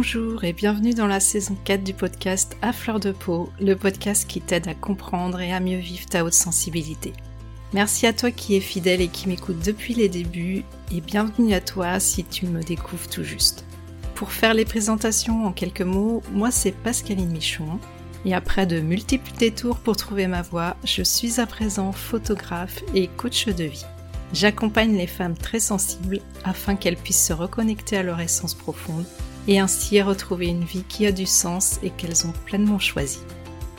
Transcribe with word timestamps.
Bonjour 0.00 0.44
et 0.44 0.52
bienvenue 0.52 0.94
dans 0.94 1.08
la 1.08 1.18
saison 1.18 1.56
4 1.64 1.82
du 1.82 1.92
podcast 1.92 2.56
À 2.62 2.72
fleur 2.72 3.00
de 3.00 3.10
peau, 3.10 3.50
le 3.60 3.74
podcast 3.74 4.28
qui 4.28 4.40
t'aide 4.40 4.68
à 4.68 4.74
comprendre 4.74 5.40
et 5.40 5.52
à 5.52 5.58
mieux 5.58 5.78
vivre 5.78 6.06
ta 6.06 6.24
haute 6.24 6.34
sensibilité. 6.34 7.12
Merci 7.72 8.06
à 8.06 8.12
toi 8.12 8.30
qui 8.30 8.54
es 8.54 8.60
fidèle 8.60 9.00
et 9.00 9.08
qui 9.08 9.26
m'écoute 9.26 9.58
depuis 9.58 9.94
les 9.94 10.08
débuts 10.08 10.62
et 10.92 11.00
bienvenue 11.00 11.52
à 11.52 11.60
toi 11.60 11.98
si 11.98 12.22
tu 12.22 12.46
me 12.46 12.62
découvres 12.62 13.08
tout 13.08 13.24
juste. 13.24 13.64
Pour 14.14 14.30
faire 14.30 14.54
les 14.54 14.64
présentations 14.64 15.44
en 15.44 15.50
quelques 15.50 15.82
mots, 15.82 16.22
moi 16.30 16.52
c'est 16.52 16.70
Pascaline 16.70 17.32
Michon 17.32 17.80
et 18.24 18.34
après 18.34 18.66
de 18.66 18.78
multiples 18.78 19.32
détours 19.36 19.80
pour 19.80 19.96
trouver 19.96 20.28
ma 20.28 20.42
voie, 20.42 20.76
je 20.84 21.02
suis 21.02 21.40
à 21.40 21.46
présent 21.46 21.90
photographe 21.90 22.84
et 22.94 23.08
coach 23.08 23.46
de 23.46 23.64
vie. 23.64 23.84
J'accompagne 24.32 24.96
les 24.96 25.08
femmes 25.08 25.36
très 25.36 25.58
sensibles 25.58 26.20
afin 26.44 26.76
qu'elles 26.76 26.96
puissent 26.96 27.26
se 27.26 27.32
reconnecter 27.32 27.96
à 27.96 28.04
leur 28.04 28.20
essence 28.20 28.54
profonde 28.54 29.04
et 29.48 29.58
ainsi 29.58 30.00
retrouver 30.00 30.46
une 30.46 30.64
vie 30.64 30.84
qui 30.84 31.06
a 31.06 31.12
du 31.12 31.26
sens 31.26 31.80
et 31.82 31.90
qu'elles 31.90 32.26
ont 32.26 32.32
pleinement 32.44 32.78
choisi. 32.78 33.18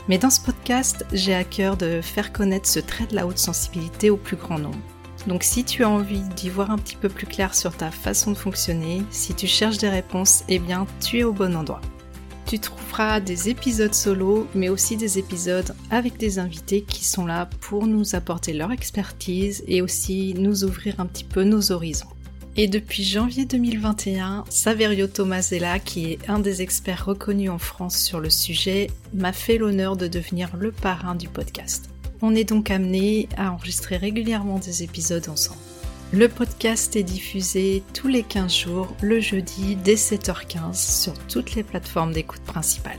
Mais 0.08 0.18
dans 0.18 0.30
ce 0.30 0.40
podcast, 0.40 1.06
j'ai 1.12 1.34
à 1.34 1.44
cœur 1.44 1.76
de 1.76 2.00
faire 2.02 2.32
connaître 2.32 2.68
ce 2.68 2.80
trait 2.80 3.06
de 3.06 3.14
la 3.14 3.26
haute 3.26 3.38
sensibilité 3.38 4.10
au 4.10 4.16
plus 4.16 4.36
grand 4.36 4.58
nombre. 4.58 4.78
Donc 5.26 5.44
si 5.44 5.64
tu 5.64 5.84
as 5.84 5.88
envie 5.88 6.22
d'y 6.36 6.48
voir 6.48 6.70
un 6.70 6.78
petit 6.78 6.96
peu 6.96 7.08
plus 7.08 7.26
clair 7.26 7.54
sur 7.54 7.76
ta 7.76 7.90
façon 7.90 8.32
de 8.32 8.36
fonctionner, 8.36 9.02
si 9.10 9.34
tu 9.34 9.46
cherches 9.46 9.78
des 9.78 9.88
réponses, 9.88 10.44
eh 10.48 10.58
bien 10.58 10.86
tu 11.00 11.20
es 11.20 11.24
au 11.24 11.32
bon 11.32 11.54
endroit. 11.54 11.80
Tu 12.46 12.58
trouveras 12.58 13.20
des 13.20 13.48
épisodes 13.48 13.94
solo, 13.94 14.48
mais 14.56 14.70
aussi 14.70 14.96
des 14.96 15.18
épisodes 15.18 15.72
avec 15.90 16.16
des 16.16 16.40
invités 16.40 16.82
qui 16.82 17.04
sont 17.04 17.26
là 17.26 17.48
pour 17.60 17.86
nous 17.86 18.16
apporter 18.16 18.52
leur 18.52 18.72
expertise 18.72 19.62
et 19.68 19.82
aussi 19.82 20.34
nous 20.36 20.64
ouvrir 20.64 20.98
un 20.98 21.06
petit 21.06 21.22
peu 21.22 21.44
nos 21.44 21.70
horizons. 21.70 22.08
Et 22.56 22.66
depuis 22.66 23.04
janvier 23.04 23.44
2021, 23.44 24.44
Saverio 24.48 25.06
Tomasella, 25.06 25.78
qui 25.78 26.12
est 26.12 26.28
un 26.28 26.40
des 26.40 26.62
experts 26.62 27.06
reconnus 27.06 27.50
en 27.50 27.58
France 27.58 27.96
sur 27.96 28.18
le 28.18 28.28
sujet, 28.28 28.88
m'a 29.14 29.32
fait 29.32 29.56
l'honneur 29.56 29.96
de 29.96 30.08
devenir 30.08 30.56
le 30.56 30.72
parrain 30.72 31.14
du 31.14 31.28
podcast. 31.28 31.90
On 32.22 32.34
est 32.34 32.44
donc 32.44 32.70
amené 32.70 33.28
à 33.36 33.52
enregistrer 33.52 33.96
régulièrement 33.96 34.58
des 34.58 34.82
épisodes 34.82 35.28
ensemble. 35.28 35.60
Le 36.12 36.28
podcast 36.28 36.96
est 36.96 37.04
diffusé 37.04 37.84
tous 37.94 38.08
les 38.08 38.24
15 38.24 38.52
jours, 38.52 38.96
le 39.00 39.20
jeudi 39.20 39.76
dès 39.76 39.94
7h15 39.94 41.02
sur 41.02 41.14
toutes 41.28 41.54
les 41.54 41.62
plateformes 41.62 42.12
d'écoute 42.12 42.42
principales. 42.42 42.98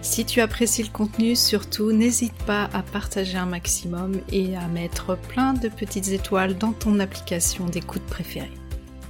Si 0.00 0.24
tu 0.24 0.40
apprécies 0.40 0.84
le 0.84 0.88
contenu, 0.88 1.36
surtout 1.36 1.92
n'hésite 1.92 2.36
pas 2.46 2.70
à 2.72 2.82
partager 2.82 3.36
un 3.36 3.46
maximum 3.46 4.20
et 4.32 4.56
à 4.56 4.68
mettre 4.68 5.18
plein 5.18 5.52
de 5.52 5.68
petites 5.68 6.08
étoiles 6.08 6.56
dans 6.56 6.72
ton 6.72 6.98
application 6.98 7.66
d'écoute 7.66 8.06
préférée. 8.06 8.52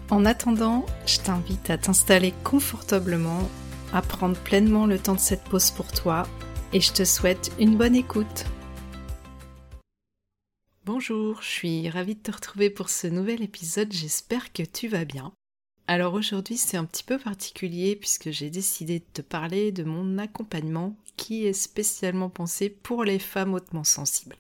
En 0.09 0.25
attendant, 0.25 0.87
je 1.05 1.19
t'invite 1.19 1.69
à 1.69 1.79
t'installer 1.79 2.33
confortablement, 2.45 3.51
à 3.93 4.03
prendre 4.03 4.39
pleinement 4.39 4.87
le 4.87 5.01
temps 5.01 5.17
de 5.17 5.21
cette 5.21 5.43
pause 5.43 5.73
pour 5.73 5.91
toi 5.91 6.29
et 6.73 6.81
je 6.81 6.93
te 6.93 7.05
souhaite 7.05 7.51
une 7.59 7.77
bonne 7.77 7.97
écoute. 7.97 8.45
Bonjour, 10.85 11.43
je 11.43 11.49
suis 11.49 11.91
ravie 11.91 12.15
de 12.15 12.21
te 12.21 12.31
retrouver 12.31 12.71
pour 12.71 12.89
ce 12.89 13.09
nouvel 13.09 13.43
épisode, 13.43 13.93
j'espère 13.93 14.53
que 14.53 14.63
tu 14.63 14.87
vas 14.87 15.05
bien. 15.05 15.33
Alors 15.89 16.15
aujourd'hui 16.15 16.57
c'est 16.57 16.77
un 16.77 16.85
petit 16.85 17.03
peu 17.03 17.19
particulier 17.19 17.97
puisque 17.97 18.31
j'ai 18.31 18.49
décidé 18.49 19.01
de 19.01 19.05
te 19.13 19.23
parler 19.23 19.73
de 19.73 19.83
mon 19.83 20.19
accompagnement 20.19 20.97
qui 21.17 21.47
est 21.47 21.53
spécialement 21.53 22.31
pensé 22.31 22.71
pour 22.71 23.03
les 23.03 23.19
femmes 23.19 23.55
hautement 23.55 23.85
sensibles. 23.85 24.37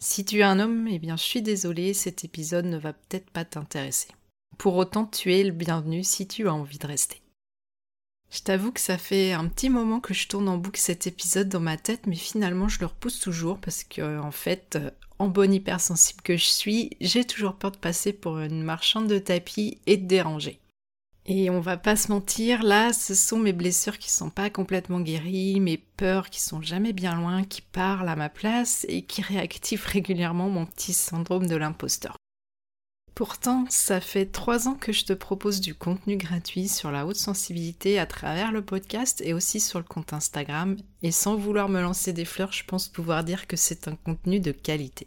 Si 0.00 0.24
tu 0.24 0.40
es 0.40 0.42
un 0.42 0.58
homme, 0.58 0.88
eh 0.88 0.98
bien 0.98 1.16
je 1.16 1.22
suis 1.22 1.42
désolée, 1.42 1.94
cet 1.94 2.24
épisode 2.24 2.66
ne 2.66 2.76
va 2.76 2.92
peut-être 2.92 3.30
pas 3.30 3.44
t'intéresser. 3.44 4.08
Pour 4.58 4.76
autant, 4.76 5.06
tu 5.06 5.34
es 5.34 5.42
le 5.42 5.52
bienvenu 5.52 6.02
si 6.02 6.26
tu 6.26 6.48
as 6.48 6.54
envie 6.54 6.78
de 6.78 6.86
rester. 6.86 7.22
Je 8.30 8.40
t'avoue 8.40 8.72
que 8.72 8.80
ça 8.80 8.98
fait 8.98 9.32
un 9.32 9.46
petit 9.48 9.70
moment 9.70 10.00
que 10.00 10.14
je 10.14 10.28
tourne 10.28 10.48
en 10.48 10.58
boucle 10.58 10.80
cet 10.80 11.06
épisode 11.06 11.48
dans 11.48 11.60
ma 11.60 11.76
tête, 11.76 12.06
mais 12.06 12.16
finalement 12.16 12.68
je 12.68 12.80
le 12.80 12.86
repousse 12.86 13.20
toujours 13.20 13.58
parce 13.58 13.84
que, 13.84 14.18
en 14.18 14.32
fait, 14.32 14.78
en 15.18 15.28
bonne 15.28 15.54
hypersensible 15.54 16.22
que 16.22 16.36
je 16.36 16.46
suis, 16.46 16.90
j'ai 17.00 17.24
toujours 17.24 17.54
peur 17.54 17.70
de 17.70 17.76
passer 17.76 18.12
pour 18.12 18.38
une 18.38 18.62
marchande 18.62 19.06
de 19.06 19.18
tapis 19.18 19.78
et 19.86 19.96
de 19.96 20.06
déranger. 20.06 20.60
Et 21.28 21.50
on 21.50 21.60
va 21.60 21.76
pas 21.76 21.96
se 21.96 22.12
mentir, 22.12 22.62
là, 22.62 22.92
ce 22.92 23.14
sont 23.14 23.38
mes 23.38 23.52
blessures 23.52 23.98
qui 23.98 24.10
sont 24.10 24.30
pas 24.30 24.48
complètement 24.48 25.00
guéries, 25.00 25.58
mes 25.58 25.76
peurs 25.76 26.30
qui 26.30 26.40
sont 26.40 26.62
jamais 26.62 26.92
bien 26.92 27.16
loin, 27.16 27.42
qui 27.42 27.62
parlent 27.62 28.08
à 28.08 28.14
ma 28.14 28.28
place 28.28 28.86
et 28.88 29.02
qui 29.02 29.22
réactivent 29.22 29.86
régulièrement 29.92 30.48
mon 30.48 30.66
petit 30.66 30.92
syndrome 30.92 31.46
de 31.46 31.56
l'imposteur. 31.56 32.16
Pourtant, 33.16 33.64
ça 33.70 34.02
fait 34.02 34.26
trois 34.26 34.68
ans 34.68 34.74
que 34.74 34.92
je 34.92 35.06
te 35.06 35.14
propose 35.14 35.62
du 35.62 35.74
contenu 35.74 36.18
gratuit 36.18 36.68
sur 36.68 36.90
la 36.90 37.06
haute 37.06 37.16
sensibilité 37.16 37.98
à 37.98 38.04
travers 38.04 38.52
le 38.52 38.60
podcast 38.60 39.22
et 39.24 39.32
aussi 39.32 39.58
sur 39.58 39.78
le 39.78 39.86
compte 39.86 40.12
Instagram. 40.12 40.76
Et 41.02 41.12
sans 41.12 41.34
vouloir 41.34 41.70
me 41.70 41.80
lancer 41.80 42.12
des 42.12 42.26
fleurs, 42.26 42.52
je 42.52 42.64
pense 42.64 42.88
pouvoir 42.88 43.24
dire 43.24 43.46
que 43.46 43.56
c'est 43.56 43.88
un 43.88 43.96
contenu 43.96 44.38
de 44.38 44.52
qualité. 44.52 45.06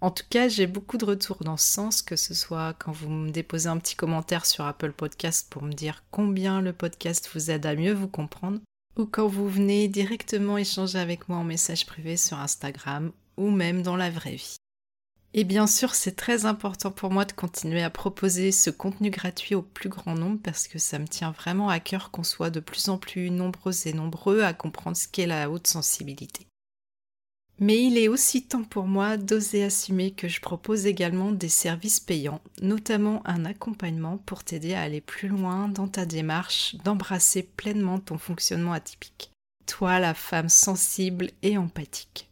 En 0.00 0.10
tout 0.10 0.24
cas, 0.28 0.48
j'ai 0.48 0.66
beaucoup 0.66 0.98
de 0.98 1.04
retours 1.04 1.44
dans 1.44 1.56
ce 1.56 1.68
sens, 1.68 2.02
que 2.02 2.16
ce 2.16 2.34
soit 2.34 2.74
quand 2.74 2.90
vous 2.90 3.08
me 3.08 3.30
déposez 3.30 3.68
un 3.68 3.78
petit 3.78 3.94
commentaire 3.94 4.46
sur 4.46 4.64
Apple 4.64 4.92
Podcast 4.92 5.46
pour 5.48 5.62
me 5.62 5.72
dire 5.72 6.02
combien 6.10 6.60
le 6.60 6.72
podcast 6.72 7.30
vous 7.32 7.52
aide 7.52 7.66
à 7.66 7.76
mieux 7.76 7.94
vous 7.94 8.08
comprendre, 8.08 8.58
ou 8.96 9.06
quand 9.06 9.28
vous 9.28 9.48
venez 9.48 9.86
directement 9.86 10.58
échanger 10.58 10.98
avec 10.98 11.28
moi 11.28 11.38
en 11.38 11.44
message 11.44 11.86
privé 11.86 12.16
sur 12.16 12.36
Instagram, 12.36 13.12
ou 13.36 13.50
même 13.50 13.82
dans 13.82 13.96
la 13.96 14.10
vraie 14.10 14.34
vie. 14.34 14.56
Et 15.36 15.42
bien 15.42 15.66
sûr, 15.66 15.96
c'est 15.96 16.14
très 16.14 16.46
important 16.46 16.92
pour 16.92 17.10
moi 17.10 17.24
de 17.24 17.32
continuer 17.32 17.82
à 17.82 17.90
proposer 17.90 18.52
ce 18.52 18.70
contenu 18.70 19.10
gratuit 19.10 19.56
au 19.56 19.62
plus 19.62 19.88
grand 19.88 20.14
nombre 20.14 20.38
parce 20.40 20.68
que 20.68 20.78
ça 20.78 21.00
me 21.00 21.08
tient 21.08 21.32
vraiment 21.32 21.68
à 21.68 21.80
cœur 21.80 22.12
qu'on 22.12 22.22
soit 22.22 22.50
de 22.50 22.60
plus 22.60 22.88
en 22.88 22.98
plus 22.98 23.30
nombreux 23.30 23.88
et 23.88 23.92
nombreux 23.92 24.42
à 24.42 24.54
comprendre 24.54 24.96
ce 24.96 25.08
qu'est 25.08 25.26
la 25.26 25.50
haute 25.50 25.66
sensibilité. 25.66 26.46
Mais 27.58 27.82
il 27.82 27.98
est 27.98 28.06
aussi 28.06 28.46
temps 28.46 28.62
pour 28.62 28.86
moi 28.86 29.16
d'oser 29.16 29.64
assumer 29.64 30.12
que 30.12 30.28
je 30.28 30.40
propose 30.40 30.86
également 30.86 31.32
des 31.32 31.48
services 31.48 31.98
payants, 31.98 32.40
notamment 32.62 33.20
un 33.24 33.44
accompagnement 33.44 34.18
pour 34.18 34.44
t'aider 34.44 34.74
à 34.74 34.82
aller 34.82 35.00
plus 35.00 35.28
loin 35.28 35.68
dans 35.68 35.88
ta 35.88 36.06
démarche 36.06 36.76
d'embrasser 36.84 37.42
pleinement 37.42 37.98
ton 37.98 38.18
fonctionnement 38.18 38.72
atypique. 38.72 39.32
Toi, 39.66 39.98
la 39.98 40.14
femme 40.14 40.48
sensible 40.48 41.30
et 41.42 41.58
empathique. 41.58 42.30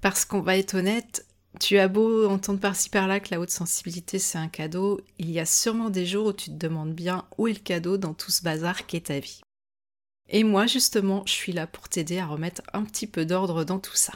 Parce 0.00 0.24
qu'on 0.24 0.40
va 0.40 0.56
être 0.56 0.74
honnête, 0.74 1.26
tu 1.60 1.78
as 1.78 1.88
beau 1.88 2.28
entendre 2.28 2.60
par-ci 2.60 2.90
par-là 2.90 3.20
que 3.20 3.28
la 3.30 3.40
haute 3.40 3.50
sensibilité 3.50 4.18
c'est 4.18 4.38
un 4.38 4.48
cadeau, 4.48 5.00
il 5.18 5.30
y 5.30 5.40
a 5.40 5.46
sûrement 5.46 5.90
des 5.90 6.06
jours 6.06 6.26
où 6.26 6.32
tu 6.32 6.50
te 6.50 6.56
demandes 6.56 6.94
bien 6.94 7.26
où 7.38 7.46
est 7.46 7.52
le 7.52 7.58
cadeau 7.58 7.96
dans 7.96 8.14
tout 8.14 8.30
ce 8.30 8.42
bazar 8.42 8.86
qu'est 8.86 9.06
ta 9.06 9.18
vie. 9.18 9.40
Et 10.28 10.42
moi 10.42 10.66
justement, 10.66 11.22
je 11.26 11.32
suis 11.32 11.52
là 11.52 11.66
pour 11.66 11.88
t'aider 11.88 12.18
à 12.18 12.26
remettre 12.26 12.62
un 12.72 12.84
petit 12.84 13.06
peu 13.06 13.26
d'ordre 13.26 13.64
dans 13.64 13.78
tout 13.78 13.96
ça. 13.96 14.14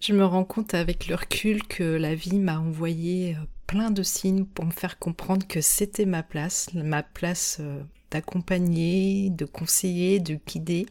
Je 0.00 0.12
me 0.12 0.24
rends 0.24 0.44
compte 0.44 0.74
avec 0.74 1.06
le 1.06 1.14
recul 1.14 1.66
que 1.66 1.82
la 1.82 2.14
vie 2.14 2.38
m'a 2.38 2.58
envoyé 2.58 3.36
euh, 3.36 3.38
plein 3.66 3.90
de 3.90 4.02
signes 4.02 4.44
pour 4.44 4.66
me 4.66 4.70
faire 4.70 4.98
comprendre 4.98 5.46
que 5.46 5.60
c'était 5.60 6.04
ma 6.04 6.22
place, 6.22 6.68
ma 6.74 7.02
place 7.02 7.58
euh, 7.60 7.82
d'accompagner, 8.10 9.30
de 9.30 9.46
conseiller, 9.46 10.20
de 10.20 10.38
guider, 10.46 10.86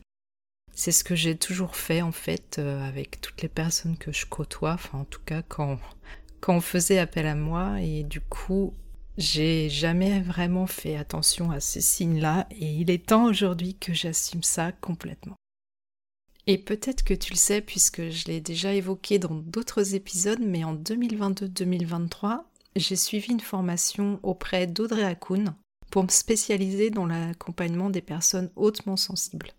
c'est 0.73 0.91
ce 0.91 1.03
que 1.03 1.15
j'ai 1.15 1.37
toujours 1.37 1.75
fait 1.75 2.01
en 2.01 2.11
fait 2.11 2.57
euh, 2.59 2.87
avec 2.87 3.21
toutes 3.21 3.41
les 3.41 3.49
personnes 3.49 3.97
que 3.97 4.11
je 4.11 4.25
côtoie, 4.25 4.73
enfin 4.73 4.99
en 4.99 5.05
tout 5.05 5.21
cas 5.25 5.41
quand, 5.41 5.79
quand 6.39 6.55
on 6.55 6.61
faisait 6.61 6.99
appel 6.99 7.27
à 7.27 7.35
moi. 7.35 7.79
Et 7.81 8.03
du 8.03 8.21
coup 8.21 8.73
j'ai 9.17 9.69
jamais 9.69 10.21
vraiment 10.21 10.65
fait 10.65 10.95
attention 10.95 11.51
à 11.51 11.59
ces 11.59 11.81
signes-là. 11.81 12.47
Et 12.51 12.65
il 12.65 12.89
est 12.89 13.05
temps 13.05 13.25
aujourd'hui 13.25 13.75
que 13.75 13.93
j'assume 13.93 14.43
ça 14.43 14.71
complètement. 14.71 15.35
Et 16.47 16.57
peut-être 16.57 17.03
que 17.03 17.13
tu 17.13 17.31
le 17.31 17.37
sais 17.37 17.61
puisque 17.61 18.09
je 18.09 18.25
l'ai 18.25 18.41
déjà 18.41 18.73
évoqué 18.73 19.19
dans 19.19 19.35
d'autres 19.35 19.95
épisodes, 19.95 20.41
mais 20.41 20.63
en 20.63 20.75
2022-2023, 20.75 22.43
j'ai 22.75 22.95
suivi 22.95 23.31
une 23.31 23.39
formation 23.39 24.19
auprès 24.23 24.67
d'Audrey 24.67 25.03
Hakoun 25.03 25.55
pour 25.91 26.03
me 26.03 26.09
spécialiser 26.09 26.89
dans 26.89 27.05
l'accompagnement 27.05 27.91
des 27.91 28.01
personnes 28.01 28.49
hautement 28.55 28.97
sensibles 28.97 29.51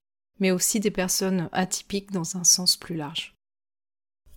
mais 0.45 0.51
aussi 0.51 0.79
des 0.79 0.91
personnes 0.91 1.49
atypiques 1.53 2.13
dans 2.13 2.37
un 2.37 2.45
sens 2.45 2.77
plus 2.77 2.97
large. 2.97 3.35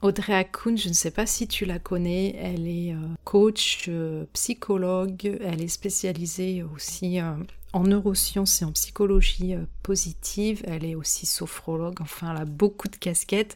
Audrey 0.02 0.34
Hakoun, 0.34 0.78
je 0.78 0.88
ne 0.88 0.94
sais 0.94 1.12
pas 1.12 1.26
si 1.26 1.50
tu 1.50 1.66
la 1.66 1.80
connais, 1.80 2.34
elle 2.38 2.66
est 2.66 2.94
euh, 2.94 3.00
coach, 3.26 3.88
euh, 3.90 4.24
psychologue, 4.32 5.38
elle 5.44 5.62
est 5.62 5.68
spécialisée 5.68 6.64
aussi 6.64 7.20
euh, 7.20 7.34
en 7.74 7.84
neurosciences 7.84 8.62
et 8.62 8.66
en 8.66 8.72
psychologie 8.72 9.56
positive, 9.84 10.64
elle 10.66 10.86
est 10.86 10.96
aussi 10.96 11.26
sophrologue, 11.26 12.00
enfin 12.00 12.32
elle 12.32 12.42
a 12.44 12.46
beaucoup 12.46 12.88
de 12.88 12.96
casquettes. 12.96 13.56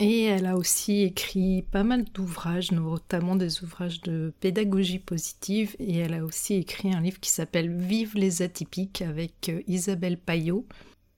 Et 0.00 0.24
elle 0.24 0.46
a 0.46 0.56
aussi 0.56 1.02
écrit 1.02 1.62
pas 1.70 1.84
mal 1.84 2.02
d'ouvrages, 2.02 2.72
notamment 2.72 3.36
des 3.36 3.62
ouvrages 3.62 4.00
de 4.00 4.34
pédagogie 4.40 4.98
positive, 4.98 5.76
et 5.78 5.98
elle 5.98 6.14
a 6.14 6.24
aussi 6.24 6.54
écrit 6.54 6.92
un 6.92 7.00
livre 7.00 7.20
qui 7.20 7.30
s'appelle 7.30 7.70
Vive 7.70 8.16
les 8.16 8.42
atypiques 8.42 9.02
avec 9.02 9.52
Isabelle 9.68 10.18
Payot, 10.18 10.66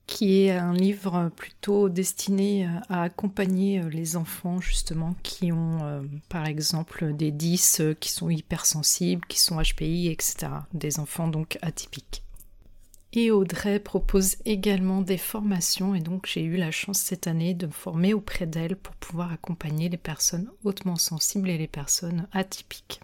qui 0.07 0.43
est 0.43 0.51
un 0.51 0.73
livre 0.73 1.31
plutôt 1.35 1.89
destiné 1.89 2.65
euh, 2.65 2.69
à 2.89 3.03
accompagner 3.03 3.79
euh, 3.79 3.89
les 3.89 4.17
enfants 4.17 4.61
justement 4.61 5.15
qui 5.23 5.51
ont 5.51 5.83
euh, 5.83 6.01
par 6.29 6.45
exemple 6.45 7.13
des 7.13 7.31
10 7.31 7.81
qui 7.99 8.09
sont 8.09 8.29
hypersensibles, 8.29 9.25
qui 9.27 9.39
sont 9.39 9.61
HPI, 9.61 10.07
etc. 10.07 10.47
Des 10.73 10.99
enfants 10.99 11.27
donc 11.27 11.57
atypiques. 11.61 12.23
Et 13.13 13.31
Audrey 13.31 13.79
propose 13.79 14.35
également 14.43 15.01
des 15.01 15.17
formations 15.17 15.95
et 15.95 16.01
donc 16.01 16.27
j'ai 16.27 16.43
eu 16.43 16.57
la 16.57 16.71
chance 16.71 16.99
cette 16.99 17.27
année 17.27 17.53
de 17.53 17.67
me 17.67 17.71
former 17.71 18.13
auprès 18.13 18.45
d'elle 18.45 18.75
pour 18.75 18.93
pouvoir 18.95 19.31
accompagner 19.31 19.87
les 19.87 19.97
personnes 19.97 20.49
hautement 20.65 20.97
sensibles 20.97 21.49
et 21.49 21.57
les 21.57 21.67
personnes 21.67 22.27
atypiques. 22.33 22.99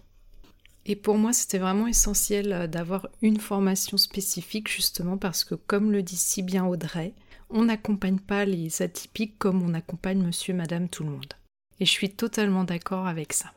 Et 0.84 0.96
pour 0.96 1.16
moi, 1.16 1.32
c'était 1.32 1.58
vraiment 1.58 1.86
essentiel 1.86 2.52
euh, 2.52 2.66
d'avoir 2.66 3.08
une 3.22 3.38
formation 3.38 3.96
spécifique 3.96 4.68
justement 4.68 5.16
parce 5.16 5.44
que 5.44 5.54
comme 5.54 5.92
le 5.92 6.02
dit 6.02 6.16
si 6.16 6.42
bien 6.42 6.64
Audrey, 6.64 7.14
on 7.50 7.64
n'accompagne 7.64 8.18
pas 8.18 8.44
les 8.44 8.82
atypiques 8.82 9.38
comme 9.38 9.62
on 9.62 9.74
accompagne 9.74 10.22
monsieur, 10.22 10.54
madame, 10.54 10.88
tout 10.88 11.04
le 11.04 11.10
monde. 11.10 11.34
Et 11.80 11.84
je 11.84 11.90
suis 11.90 12.10
totalement 12.10 12.64
d'accord 12.64 13.06
avec 13.06 13.32
ça. 13.32 13.52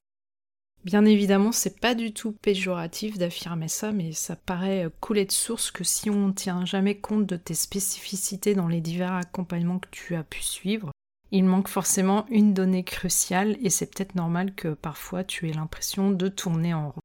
Bien 0.84 1.04
évidemment, 1.06 1.52
c'est 1.52 1.80
pas 1.80 1.96
du 1.96 2.14
tout 2.14 2.34
péjoratif 2.44 3.18
d'affirmer 3.18 3.70
ça, 3.70 3.92
mais 3.92 4.12
ça 4.12 4.36
paraît 4.36 4.88
couler 5.00 5.26
de 5.26 5.32
source 5.32 5.72
que 5.72 5.84
si 5.84 6.12
on 6.12 6.28
ne 6.28 6.34
tient 6.34 6.64
jamais 6.64 6.96
compte 6.96 7.26
de 7.26 7.38
tes 7.38 7.56
spécificités 7.56 8.54
dans 8.54 8.68
les 8.68 8.82
divers 8.82 9.14
accompagnements 9.14 9.80
que 9.80 9.90
tu 9.90 10.16
as 10.16 10.24
pu 10.24 10.44
suivre, 10.44 10.92
il 11.32 11.44
manque 11.46 11.70
forcément 11.70 12.28
une 12.30 12.54
donnée 12.54 12.84
cruciale 12.84 13.58
et 13.62 13.72
c'est 13.72 13.88
peut-être 13.88 14.14
normal 14.14 14.54
que 14.54 14.76
parfois 14.76 15.24
tu 15.24 15.50
aies 15.50 15.54
l'impression 15.54 16.12
de 16.12 16.28
tourner 16.28 16.76
en 16.76 16.92
rond. 16.92 17.02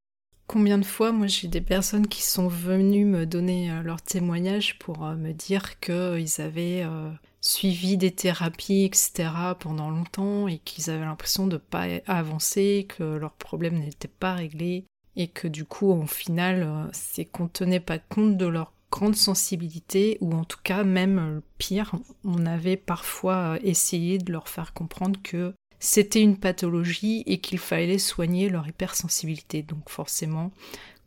Combien 0.51 0.79
de 0.79 0.85
fois, 0.85 1.13
moi, 1.13 1.29
j'ai 1.29 1.47
des 1.47 1.61
personnes 1.61 2.09
qui 2.09 2.25
sont 2.25 2.49
venues 2.49 3.05
me 3.05 3.25
donner 3.25 3.71
euh, 3.71 3.83
leur 3.83 4.03
témoignage 4.03 4.81
pour 4.81 5.07
euh, 5.07 5.15
me 5.15 5.31
dire 5.31 5.79
qu'ils 5.79 6.41
avaient 6.41 6.83
euh, 6.83 7.09
suivi 7.41 7.97
des 7.97 8.11
thérapies, 8.11 8.83
etc. 8.83 9.31
pendant 9.61 9.91
longtemps 9.91 10.49
et 10.49 10.59
qu'ils 10.59 10.91
avaient 10.91 11.05
l'impression 11.05 11.47
de 11.47 11.57
pas 11.57 11.85
avancer, 12.09 12.89
que 12.89 13.05
leurs 13.05 13.35
problèmes 13.35 13.79
n'étaient 13.79 14.09
pas 14.09 14.35
réglés 14.35 14.87
et 15.15 15.29
que 15.29 15.47
du 15.47 15.65
coup, 15.65 15.93
au 15.93 16.05
final, 16.09 16.91
c'est 16.93 17.27
qu'on 17.27 17.47
tenait 17.47 17.79
pas 17.79 18.01
compte 18.01 18.37
de 18.37 18.47
leur 18.47 18.73
grande 18.91 19.17
sensibilité 19.17 20.19
ou 20.21 20.33
en 20.35 20.45
tout 20.45 20.59
cas 20.63 20.85
même 20.85 21.19
euh, 21.19 21.41
pire, 21.59 21.93
on 22.25 22.45
avait 22.47 22.77
parfois 22.77 23.59
essayé 23.63 24.19
de 24.19 24.33
leur 24.33 24.49
faire 24.49 24.75
comprendre 24.75 25.21
que 25.23 25.55
c'était 25.81 26.21
une 26.21 26.37
pathologie 26.37 27.25
et 27.27 27.39
qu'il 27.39 27.59
fallait 27.59 27.99
soigner 27.99 28.49
leur 28.51 28.69
hypersensibilité. 28.69 29.63
Donc 29.63 29.89
forcément, 29.89 30.53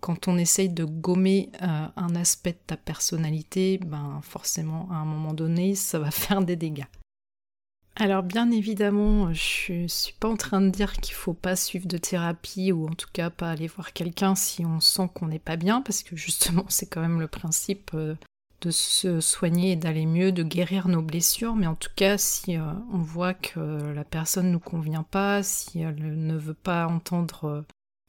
quand 0.02 0.28
on 0.28 0.38
essaye 0.38 0.70
de 0.70 0.84
gommer 0.84 1.50
euh, 1.62 1.88
un 1.96 2.16
aspect 2.16 2.54
de 2.54 2.58
ta 2.68 2.76
personnalité, 2.76 3.80
ben 3.86 4.20
forcément 4.24 4.90
à 4.92 4.96
un 4.96 5.06
moment 5.06 5.34
donné, 5.34 5.76
ça 5.76 6.00
va 6.00 6.12
faire 6.12 6.42
des 6.42 6.56
dégâts. 6.56 6.88
Alors 7.96 8.24
bien 8.24 8.50
évidemment, 8.50 9.32
je 9.34 9.86
suis 9.88 10.14
pas 10.20 10.28
en 10.28 10.36
train 10.36 10.62
de 10.62 10.70
dire 10.70 10.94
qu'il 10.94 11.14
faut 11.14 11.36
pas 11.36 11.56
suivre 11.56 11.88
de 11.88 11.98
thérapie 11.98 12.72
ou 12.72 12.88
en 12.88 12.96
tout 12.96 13.10
cas 13.14 13.30
pas 13.30 13.52
aller 13.52 13.68
voir 13.68 13.94
quelqu'un 13.94 14.34
si 14.34 14.66
on 14.66 14.80
sent 14.80 15.10
qu'on 15.14 15.28
n'est 15.28 15.38
pas 15.38 15.58
bien, 15.58 15.82
parce 15.82 16.02
que 16.02 16.16
justement 16.16 16.66
c'est 16.70 16.88
quand 16.88 17.02
même 17.02 17.20
le 17.20 17.28
principe 17.28 17.92
euh, 17.94 18.16
de 18.64 18.72
se 18.72 19.20
soigner 19.20 19.74
et 19.74 19.76
d'aller 19.76 20.06
mieux, 20.06 20.32
de 20.32 20.44
guérir 20.44 20.88
nos 20.88 21.02
blessures, 21.02 21.56
mais 21.56 21.68
en 21.68 21.76
tout 21.76 21.92
cas 21.96 22.18
si 22.18 22.58
euh, 22.58 22.64
on 22.92 23.00
voit 23.00 23.34
que 23.34 23.60
la 23.60 24.04
personne 24.04 24.48
ne 24.48 24.54
nous 24.54 24.60
convient 24.60 25.04
pas, 25.04 25.44
si 25.44 25.80
elle 25.80 26.26
ne 26.26 26.38
veut 26.38 26.54
pas 26.54 26.88
entendre 26.88 27.66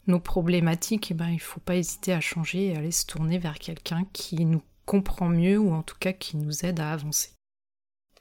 nos 0.06 0.20
problématiques, 0.20 1.10
eh 1.10 1.14
ben, 1.14 1.28
il 1.28 1.34
ne 1.34 1.40
faut 1.40 1.60
pas 1.60 1.76
hésiter 1.76 2.12
à 2.12 2.20
changer 2.20 2.66
et 2.66 2.76
aller 2.76 2.90
se 2.92 3.06
tourner 3.06 3.38
vers 3.38 3.58
quelqu'un 3.58 4.06
qui 4.12 4.44
nous 4.44 4.62
comprend 4.86 5.28
mieux 5.28 5.58
ou 5.58 5.72
en 5.72 5.82
tout 5.82 5.96
cas 5.98 6.12
qui 6.12 6.36
nous 6.36 6.64
aide 6.64 6.80
à 6.80 6.92
avancer. 6.92 7.30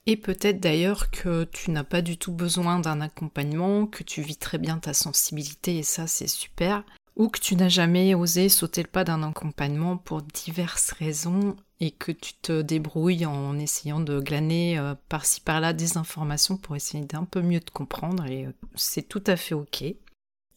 Et 0.06 0.18
peut-être 0.18 0.60
d'ailleurs 0.60 1.12
que 1.12 1.46
tu 1.46 1.72
n'as 1.72 1.84
pas 1.84 2.02
du 2.02 2.18
tout 2.18 2.34
besoin 2.34 2.80
d'un 2.80 3.00
accompagnement, 3.00 3.86
que 3.88 4.04
tu 4.04 4.22
vis 4.22 4.38
très 4.38 4.58
bien 4.58 4.78
ta 4.78 4.94
sensibilité 4.94 5.78
et 5.78 5.84
ça 5.84 6.08
c'est 6.08 6.28
super, 6.28 6.84
ou 7.16 7.30
que 7.30 7.40
tu 7.40 7.56
n'as 7.56 7.70
jamais 7.70 8.16
osé 8.16 8.50
sauter 8.50 8.82
le 8.82 8.90
pas 8.90 9.04
d'un 9.04 9.24
accompagnement 9.24 9.98
pour 9.98 10.22
diverses 10.22 10.92
raisons 10.92 11.56
et 11.80 11.92
que 11.92 12.12
tu 12.12 12.34
te 12.36 12.62
débrouilles 12.62 13.26
en 13.26 13.60
essayant 13.60 14.00
de 14.00 14.20
glaner 14.20 14.80
euh, 14.80 14.96
par-ci 15.10 15.42
par-là 15.42 15.74
des 15.74 15.98
informations 15.98 16.58
pour 16.58 16.76
essayer 16.76 17.04
d'un 17.04 17.26
peu 17.26 17.42
mieux 17.42 17.60
te 17.60 17.72
comprendre 17.72 18.26
et 18.26 18.46
euh, 18.46 18.54
c'est 18.76 19.08
tout 19.08 19.24
à 19.28 19.36
fait 19.36 19.56
ok. 19.56 19.84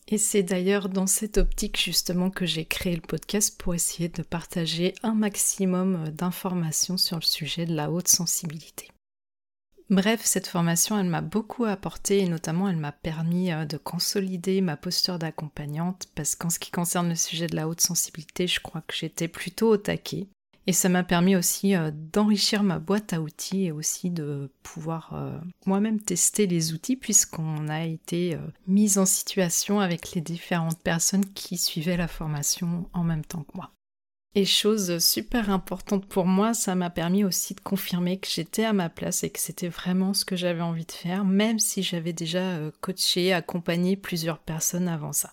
Et 0.09 0.19
c'est 0.19 0.45
d'ailleurs 0.45 0.89
dans 0.89 1.09
cette 1.09 1.37
optique 1.37 1.83
justement 1.83 2.31
que 2.31 2.47
j'ai 2.47 2.65
créé 2.65 2.95
le 2.95 3.03
podcast 3.03 3.61
pour 3.61 3.75
essayer 3.75 4.09
de 4.09 4.23
partager 4.23 4.95
un 5.03 5.15
maximum 5.15 6.11
d'informations 6.11 6.97
sur 6.97 7.17
le 7.17 7.23
sujet 7.23 7.67
de 7.67 7.75
la 7.75 7.91
haute 7.91 8.09
sensibilité. 8.09 8.89
Bref, 9.89 10.23
cette 10.25 10.49
formation, 10.49 10.99
elle 10.99 11.09
m'a 11.09 11.21
beaucoup 11.21 11.65
apporté 11.65 12.19
et 12.19 12.29
notamment 12.29 12.69
elle 12.69 12.77
m'a 12.77 12.91
permis 12.91 13.53
euh, 13.53 13.65
de 13.67 13.77
consolider 13.77 14.61
ma 14.61 14.77
posture 14.77 15.21
d'accompagnante 15.21 16.09
parce 16.17 16.35
qu'en 16.35 16.51
ce 16.51 16.59
qui 16.59 16.73
concerne 16.73 17.09
le 17.09 17.15
sujet 17.15 17.47
de 17.47 17.55
la 17.55 17.69
haute 17.69 17.81
sensibilité, 17.81 18.49
je 18.49 18.59
crois 18.59 18.81
que 18.81 18.97
j'étais 18.97 19.29
plutôt 19.29 19.69
au 19.69 19.77
taquet. 19.77 20.27
Et 20.67 20.73
ça 20.73 20.89
m'a 20.89 21.05
permis 21.05 21.37
aussi 21.37 21.77
euh, 21.77 21.93
d'enrichir 22.13 22.65
ma 22.65 22.81
boîte 22.81 23.13
à 23.13 23.21
outils 23.21 23.67
et 23.67 23.71
aussi 23.71 24.11
de 24.11 24.51
pouvoir 24.65 25.13
euh, 25.13 25.39
moi-même 25.67 26.01
tester 26.01 26.49
les 26.49 26.73
outils 26.73 26.97
puisqu'on 26.97 27.69
a 27.69 27.85
été 27.85 28.37
mis 28.67 28.99
en 28.99 29.07
situation 29.07 29.79
avec 29.79 30.11
les 30.15 30.21
différentes 30.21 30.83
personnes 30.83 31.27
qui 31.27 31.57
suivaient 31.57 31.97
la 31.97 32.09
formation 32.09 32.91
en 32.93 33.05
même 33.05 33.25
temps 33.25 33.45
que 33.45 33.57
moi. 33.57 33.71
Et 34.37 34.45
chose 34.45 34.99
super 34.99 35.51
importante 35.51 36.07
pour 36.07 36.27
moi, 36.27 36.55
ça 36.55 36.75
m'a 36.75 36.91
permis 36.91 37.25
aussi 37.25 37.55
de 37.55 37.61
confirmer 37.61 38.19
que 38.19 38.29
j'étais 38.29 38.65
à 38.65 38.73
ma 38.73 38.89
place 38.89 39.25
et 39.25 39.31
que 39.31 39.41
c'était 39.41 39.69
vraiment 39.69 40.15
ce 40.15 40.25
que 40.25 40.37
j'avais 40.37 40.61
envie 40.61 40.85
de 40.85 40.93
faire, 40.93 41.25
même 41.25 41.59
si 41.59 41.83
j'avais 41.83 42.13
déjà 42.13 42.59
coaché, 42.81 43.33
accompagné 43.33 43.97
plusieurs 43.97 44.39
personnes 44.39 44.89
avant 44.89 45.13
ça. 45.13 45.33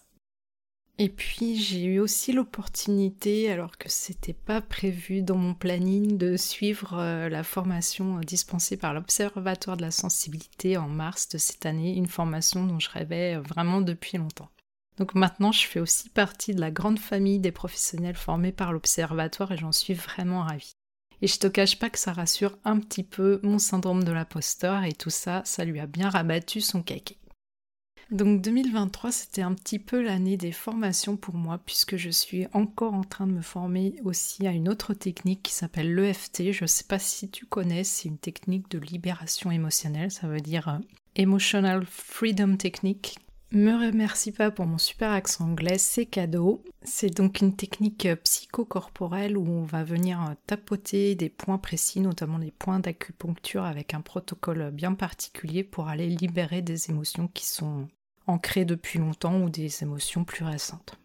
Et 0.99 1.09
puis 1.09 1.57
j'ai 1.57 1.83
eu 1.85 1.99
aussi 1.99 2.33
l'opportunité, 2.33 3.51
alors 3.51 3.77
que 3.79 3.89
c'était 3.89 4.33
pas 4.33 4.61
prévu 4.61 5.23
dans 5.23 5.37
mon 5.37 5.55
planning, 5.55 6.17
de 6.17 6.37
suivre 6.37 6.93
euh, 6.99 7.29
la 7.29 7.43
formation 7.43 8.19
euh, 8.19 8.21
dispensée 8.21 8.77
par 8.77 8.93
l'Observatoire 8.93 9.75
de 9.75 9.81
la 9.81 9.89
sensibilité 9.89 10.77
en 10.77 10.87
mars 10.87 11.29
de 11.29 11.39
cette 11.39 11.65
année, 11.65 11.95
une 11.95 12.05
formation 12.05 12.65
dont 12.65 12.79
je 12.79 12.91
rêvais 12.91 13.37
euh, 13.37 13.41
vraiment 13.41 13.81
depuis 13.81 14.19
longtemps. 14.19 14.49
Donc 14.97 15.15
maintenant 15.15 15.51
je 15.51 15.65
fais 15.67 15.79
aussi 15.79 16.09
partie 16.09 16.53
de 16.53 16.61
la 16.61 16.71
grande 16.71 16.99
famille 16.99 17.39
des 17.39 17.51
professionnels 17.51 18.15
formés 18.15 18.51
par 18.51 18.73
l'Observatoire 18.73 19.51
et 19.51 19.57
j'en 19.57 19.71
suis 19.71 19.93
vraiment 19.93 20.43
ravie. 20.43 20.73
Et 21.21 21.27
je 21.27 21.39
te 21.39 21.47
cache 21.47 21.79
pas 21.79 21.89
que 21.89 21.99
ça 21.99 22.13
rassure 22.13 22.57
un 22.65 22.79
petit 22.79 23.03
peu 23.03 23.39
mon 23.43 23.59
syndrome 23.59 24.03
de 24.03 24.11
l'imposteur 24.11 24.83
et 24.83 24.93
tout 24.93 25.09
ça, 25.09 25.41
ça 25.45 25.63
lui 25.63 25.79
a 25.79 25.87
bien 25.87 26.09
rabattu 26.09 26.59
son 26.59 26.83
caquet. 26.83 27.17
Donc 28.11 28.41
2023, 28.41 29.11
c'était 29.11 29.41
un 29.41 29.53
petit 29.53 29.79
peu 29.79 30.01
l'année 30.01 30.37
des 30.37 30.51
formations 30.51 31.17
pour 31.17 31.35
moi, 31.35 31.59
puisque 31.65 31.95
je 31.95 32.09
suis 32.09 32.45
encore 32.53 32.93
en 32.93 33.03
train 33.03 33.25
de 33.25 33.31
me 33.31 33.41
former 33.41 33.95
aussi 34.03 34.45
à 34.45 34.51
une 34.51 34.69
autre 34.69 34.93
technique 34.93 35.41
qui 35.41 35.53
s'appelle 35.53 35.95
l'EFT. 35.95 36.51
Je 36.51 36.65
ne 36.65 36.67
sais 36.67 36.83
pas 36.83 36.99
si 36.99 37.29
tu 37.29 37.45
connais, 37.45 37.83
c'est 37.83 38.09
une 38.09 38.17
technique 38.17 38.69
de 38.69 38.77
libération 38.77 39.49
émotionnelle, 39.49 40.11
ça 40.11 40.27
veut 40.27 40.41
dire 40.41 40.67
euh, 40.67 40.77
Emotional 41.15 41.85
Freedom 41.85 42.57
Technique. 42.57 43.17
Me 43.55 43.73
remercie 43.73 44.31
pas 44.31 44.49
pour 44.49 44.65
mon 44.65 44.79
super 44.79 45.11
accent 45.11 45.45
anglais, 45.45 45.77
c'est 45.77 46.07
cadeau. 46.07 46.63
C'est 46.81 47.15
donc 47.15 47.39
une 47.39 47.55
technique 47.55 48.07
euh, 48.07 48.15
psychocorporelle 48.15 49.37
où 49.37 49.47
on 49.47 49.61
va 49.61 49.83
venir 49.83 50.19
euh, 50.23 50.33
tapoter 50.47 51.13
des 51.13 51.29
points 51.29 51.59
précis, 51.59 51.99
notamment 51.99 52.39
des 52.39 52.49
points 52.49 52.79
d'acupuncture 52.79 53.63
avec 53.63 53.93
un 53.93 54.01
protocole 54.01 54.71
bien 54.71 54.95
particulier 54.95 55.63
pour 55.63 55.87
aller 55.87 56.07
libérer 56.07 56.63
des 56.63 56.89
émotions 56.89 57.27
qui 57.27 57.45
sont 57.45 57.87
ancrées 58.25 58.65
depuis 58.65 58.97
longtemps 58.97 59.39
ou 59.39 59.51
des 59.51 59.83
émotions 59.83 60.23
plus 60.23 60.45
récentes. 60.45 60.95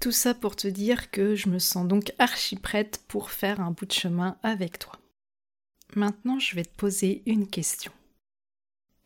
Tout 0.00 0.10
ça 0.10 0.34
pour 0.34 0.56
te 0.56 0.66
dire 0.66 1.12
que 1.12 1.36
je 1.36 1.48
me 1.48 1.60
sens 1.60 1.86
donc 1.86 2.12
archi 2.18 2.56
prête 2.56 3.04
pour 3.06 3.30
faire 3.30 3.60
un 3.60 3.70
bout 3.70 3.86
de 3.86 3.92
chemin 3.92 4.36
avec 4.42 4.80
toi. 4.80 4.94
Maintenant, 5.94 6.40
je 6.40 6.56
vais 6.56 6.64
te 6.64 6.74
poser 6.74 7.22
une 7.24 7.46
question. 7.46 7.92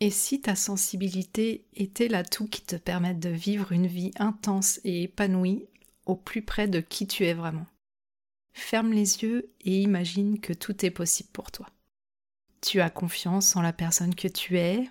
Et 0.01 0.11
si 0.11 0.43
ta 0.43 0.55
sensibilité 0.55 1.65
était 1.75 2.09
l'atout 2.09 2.47
qui 2.47 2.63
te 2.63 2.77
permette 2.77 3.19
de 3.19 3.31
vivre 3.31 3.73
une 3.73 3.87
vie 3.87 4.11
intense 4.19 4.79
et 4.85 5.05
épanouie 5.05 5.67
au 6.05 6.17
plus 6.17 6.43
près 6.43 6.69
de 6.69 6.81
qui 6.81 7.07
tu 7.07 7.25
es 7.25 7.33
vraiment? 7.33 7.67
Ferme 8.53 8.93
les 8.93 9.23
yeux 9.23 9.51
et 9.63 9.81
imagine 9.81 10.39
que 10.39 10.53
tout 10.53 10.85
est 10.85 10.91
possible 10.91 11.31
pour 11.33 11.51
toi. 11.51 11.67
Tu 12.61 12.81
as 12.81 12.91
confiance 12.91 13.57
en 13.57 13.63
la 13.63 13.73
personne 13.73 14.15
que 14.15 14.29
tu 14.29 14.59
es, 14.59 14.89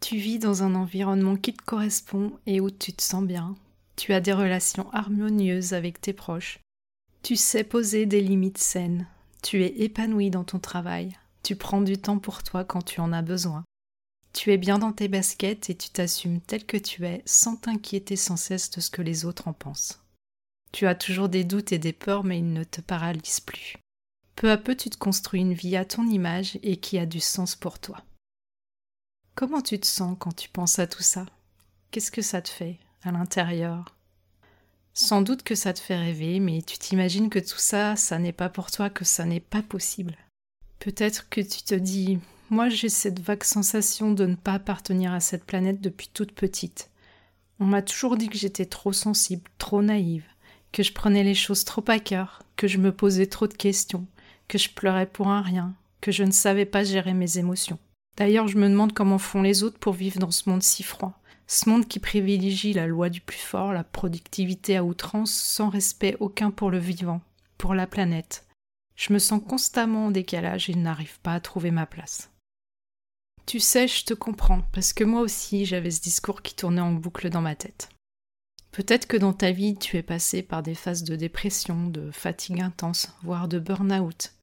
tu 0.00 0.16
vis 0.16 0.38
dans 0.38 0.62
un 0.62 0.74
environnement 0.74 1.36
qui 1.36 1.52
te 1.52 1.62
correspond 1.62 2.32
et 2.46 2.60
où 2.60 2.70
tu 2.70 2.94
te 2.94 3.02
sens 3.02 3.24
bien. 3.24 3.54
Tu 3.96 4.14
as 4.14 4.20
des 4.20 4.32
relations 4.32 4.90
harmonieuses 4.92 5.74
avec 5.74 6.00
tes 6.00 6.14
proches. 6.14 6.60
Tu 7.22 7.36
sais 7.36 7.64
poser 7.64 8.06
des 8.06 8.22
limites 8.22 8.58
saines. 8.58 9.06
Tu 9.42 9.62
es 9.62 9.82
épanoui 9.82 10.30
dans 10.30 10.44
ton 10.44 10.58
travail. 10.58 11.18
Tu 11.42 11.54
prends 11.54 11.82
du 11.82 11.98
temps 11.98 12.18
pour 12.18 12.42
toi 12.42 12.64
quand 12.64 12.82
tu 12.82 13.00
en 13.00 13.12
as 13.12 13.22
besoin. 13.22 13.64
Tu 14.32 14.52
es 14.52 14.58
bien 14.58 14.78
dans 14.78 14.92
tes 14.92 15.08
baskets 15.08 15.70
et 15.70 15.76
tu 15.76 15.90
t'assumes 15.90 16.40
tel 16.40 16.64
que 16.64 16.76
tu 16.76 17.04
es 17.04 17.22
sans 17.26 17.56
t'inquiéter 17.56 18.16
sans 18.16 18.36
cesse 18.36 18.70
de 18.70 18.80
ce 18.80 18.90
que 18.90 19.02
les 19.02 19.24
autres 19.24 19.48
en 19.48 19.52
pensent. 19.52 20.00
Tu 20.72 20.86
as 20.86 20.94
toujours 20.94 21.28
des 21.28 21.44
doutes 21.44 21.72
et 21.72 21.78
des 21.78 21.92
peurs 21.92 22.24
mais 22.24 22.38
ils 22.38 22.52
ne 22.52 22.64
te 22.64 22.80
paralysent 22.80 23.40
plus. 23.40 23.76
Peu 24.36 24.50
à 24.50 24.56
peu 24.56 24.76
tu 24.76 24.88
te 24.88 24.96
construis 24.96 25.40
une 25.40 25.54
vie 25.54 25.76
à 25.76 25.84
ton 25.84 26.06
image 26.06 26.58
et 26.62 26.76
qui 26.76 26.98
a 26.98 27.06
du 27.06 27.20
sens 27.20 27.56
pour 27.56 27.78
toi. 27.78 28.02
Comment 29.34 29.62
tu 29.62 29.78
te 29.78 29.86
sens 29.86 30.16
quand 30.18 30.34
tu 30.34 30.48
penses 30.48 30.78
à 30.78 30.86
tout 30.86 31.02
ça? 31.02 31.26
Qu'est-ce 31.90 32.12
que 32.12 32.22
ça 32.22 32.40
te 32.40 32.48
fait 32.48 32.78
à 33.02 33.10
l'intérieur? 33.10 33.96
Sans 34.92 35.22
doute 35.22 35.42
que 35.42 35.54
ça 35.54 35.72
te 35.72 35.80
fait 35.80 35.96
rêver, 35.96 36.40
mais 36.40 36.62
tu 36.62 36.78
t'imagines 36.78 37.30
que 37.30 37.38
tout 37.38 37.58
ça, 37.58 37.96
ça 37.96 38.18
n'est 38.18 38.32
pas 38.32 38.48
pour 38.48 38.70
toi, 38.70 38.90
que 38.90 39.04
ça 39.04 39.24
n'est 39.24 39.40
pas 39.40 39.62
possible. 39.62 40.16
Peut-être 40.78 41.28
que 41.28 41.40
tu 41.40 41.62
te 41.62 41.74
dis, 41.74 42.18
moi 42.50 42.68
j'ai 42.68 42.88
cette 42.88 43.20
vague 43.20 43.44
sensation 43.44 44.10
de 44.10 44.26
ne 44.26 44.34
pas 44.34 44.54
appartenir 44.54 45.12
à 45.12 45.20
cette 45.20 45.44
planète 45.44 45.80
depuis 45.80 46.10
toute 46.12 46.32
petite. 46.32 46.90
On 47.60 47.64
m'a 47.64 47.80
toujours 47.80 48.16
dit 48.16 48.28
que 48.28 48.36
j'étais 48.36 48.66
trop 48.66 48.92
sensible, 48.92 49.48
trop 49.56 49.82
naïve, 49.82 50.26
que 50.72 50.82
je 50.82 50.92
prenais 50.92 51.22
les 51.22 51.34
choses 51.34 51.64
trop 51.64 51.84
à 51.86 52.00
cœur, 52.00 52.42
que 52.56 52.66
je 52.66 52.78
me 52.78 52.90
posais 52.90 53.26
trop 53.26 53.46
de 53.46 53.54
questions, 53.54 54.06
que 54.48 54.58
je 54.58 54.68
pleurais 54.68 55.06
pour 55.06 55.28
un 55.28 55.42
rien, 55.42 55.74
que 56.00 56.10
je 56.10 56.24
ne 56.24 56.32
savais 56.32 56.64
pas 56.64 56.82
gérer 56.82 57.14
mes 57.14 57.38
émotions. 57.38 57.78
D'ailleurs, 58.16 58.48
je 58.48 58.58
me 58.58 58.68
demande 58.68 58.92
comment 58.92 59.18
font 59.18 59.42
les 59.42 59.62
autres 59.62 59.78
pour 59.78 59.92
vivre 59.92 60.18
dans 60.18 60.32
ce 60.32 60.48
monde 60.50 60.62
si 60.62 60.82
froid. 60.82 61.20
Ce 61.46 61.68
monde 61.68 61.86
qui 61.86 62.00
privilégie 62.00 62.72
la 62.72 62.86
loi 62.86 63.10
du 63.10 63.20
plus 63.20 63.38
fort, 63.38 63.72
la 63.72 63.84
productivité 63.84 64.76
à 64.76 64.84
outrance, 64.84 65.32
sans 65.32 65.68
respect 65.68 66.16
aucun 66.18 66.50
pour 66.50 66.70
le 66.70 66.78
vivant, 66.78 67.20
pour 67.58 67.74
la 67.74 67.86
planète. 67.86 68.46
Je 68.96 69.12
me 69.12 69.18
sens 69.18 69.40
constamment 69.46 70.06
en 70.06 70.10
décalage 70.10 70.68
et 70.68 70.74
n'arrive 70.74 71.18
pas 71.20 71.34
à 71.34 71.40
trouver 71.40 71.70
ma 71.70 71.86
place. 71.86 72.30
Tu 73.46 73.58
sais, 73.60 73.88
je 73.88 74.04
te 74.04 74.14
comprends, 74.14 74.62
parce 74.72 74.92
que 74.92 75.04
moi 75.04 75.20
aussi 75.20 75.64
j'avais 75.64 75.90
ce 75.90 76.00
discours 76.00 76.42
qui 76.42 76.54
tournait 76.54 76.80
en 76.80 76.92
boucle 76.92 77.30
dans 77.30 77.40
ma 77.40 77.54
tête. 77.54 77.88
Peut-être 78.72 79.06
que 79.06 79.16
dans 79.16 79.32
ta 79.32 79.50
vie 79.50 79.76
tu 79.76 79.96
es 79.96 80.02
passé 80.02 80.42
par 80.42 80.62
des 80.62 80.74
phases 80.74 81.02
de 81.02 81.16
dépression, 81.16 81.88
de 81.88 82.10
fatigue 82.12 82.60
intense, 82.60 83.12
voire 83.22 83.48
de 83.48 83.58
burn-out. 83.58 84.34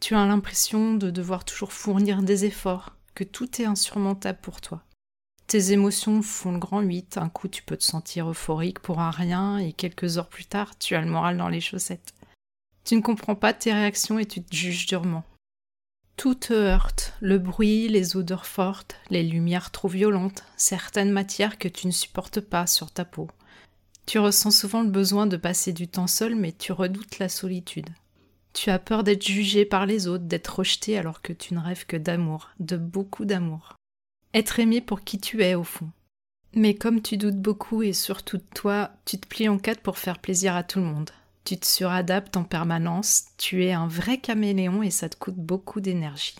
Tu 0.00 0.14
as 0.14 0.26
l'impression 0.26 0.94
de 0.94 1.10
devoir 1.10 1.44
toujours 1.44 1.72
fournir 1.72 2.22
des 2.22 2.44
efforts, 2.44 2.94
que 3.14 3.24
tout 3.24 3.60
est 3.60 3.66
insurmontable 3.66 4.38
pour 4.40 4.60
toi. 4.60 4.84
Tes 5.46 5.72
émotions 5.72 6.22
font 6.22 6.52
le 6.52 6.58
grand 6.58 6.80
8, 6.80 7.18
un 7.18 7.28
coup 7.28 7.48
tu 7.48 7.62
peux 7.62 7.76
te 7.76 7.84
sentir 7.84 8.30
euphorique 8.30 8.78
pour 8.78 9.00
un 9.00 9.10
rien 9.10 9.58
et 9.58 9.72
quelques 9.72 10.16
heures 10.18 10.28
plus 10.28 10.46
tard 10.46 10.78
tu 10.78 10.94
as 10.94 11.00
le 11.00 11.10
moral 11.10 11.36
dans 11.36 11.48
les 11.48 11.60
chaussettes. 11.60 12.14
Tu 12.84 12.96
ne 12.96 13.02
comprends 13.02 13.34
pas 13.34 13.52
tes 13.52 13.72
réactions 13.72 14.18
et 14.18 14.26
tu 14.26 14.42
te 14.42 14.54
juges 14.54 14.86
durement. 14.86 15.24
Tout 16.16 16.34
te 16.34 16.52
heurte, 16.52 17.14
le 17.20 17.38
bruit, 17.38 17.88
les 17.88 18.16
odeurs 18.16 18.46
fortes, 18.46 18.96
les 19.10 19.22
lumières 19.22 19.70
trop 19.70 19.88
violentes, 19.88 20.44
certaines 20.56 21.10
matières 21.10 21.58
que 21.58 21.68
tu 21.68 21.86
ne 21.86 21.92
supportes 21.92 22.40
pas 22.40 22.66
sur 22.66 22.90
ta 22.90 23.04
peau. 23.04 23.28
Tu 24.06 24.18
ressens 24.18 24.52
souvent 24.52 24.82
le 24.82 24.90
besoin 24.90 25.26
de 25.26 25.36
passer 25.36 25.72
du 25.72 25.88
temps 25.88 26.06
seul 26.06 26.34
mais 26.34 26.52
tu 26.52 26.72
redoutes 26.72 27.18
la 27.18 27.28
solitude. 27.28 27.88
Tu 28.52 28.70
as 28.70 28.78
peur 28.78 29.02
d'être 29.02 29.26
jugé 29.26 29.64
par 29.64 29.86
les 29.86 30.06
autres, 30.06 30.24
d'être 30.24 30.58
rejeté 30.58 30.96
alors 30.96 31.22
que 31.22 31.32
tu 31.32 31.54
ne 31.54 31.60
rêves 31.60 31.86
que 31.86 31.96
d'amour, 31.96 32.50
de 32.60 32.76
beaucoup 32.76 33.24
d'amour 33.24 33.76
être 34.34 34.58
aimé 34.58 34.80
pour 34.80 35.02
qui 35.02 35.18
tu 35.18 35.42
es 35.42 35.54
au 35.54 35.64
fond. 35.64 35.88
Mais 36.54 36.74
comme 36.74 37.00
tu 37.00 37.16
doutes 37.16 37.40
beaucoup 37.40 37.82
et 37.82 37.92
surtout 37.92 38.36
de 38.36 38.44
toi, 38.54 38.90
tu 39.04 39.18
te 39.18 39.26
plies 39.26 39.48
en 39.48 39.58
quatre 39.58 39.80
pour 39.80 39.98
faire 39.98 40.18
plaisir 40.18 40.54
à 40.54 40.62
tout 40.62 40.80
le 40.80 40.84
monde. 40.84 41.10
Tu 41.44 41.58
te 41.58 41.66
suradaptes 41.66 42.38
en 42.38 42.44
permanence, 42.44 43.26
tu 43.36 43.66
es 43.66 43.72
un 43.72 43.86
vrai 43.86 44.16
caméléon 44.16 44.82
et 44.82 44.90
ça 44.90 45.10
te 45.10 45.16
coûte 45.16 45.36
beaucoup 45.36 45.82
d'énergie. 45.82 46.36